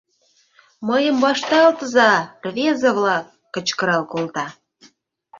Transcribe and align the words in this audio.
—Мыйым 0.87 1.17
вашталтыза-а, 1.25 2.19
рвезе-влак!— 2.45 3.25
кычкырал 3.53 4.03
колта. 4.11 4.45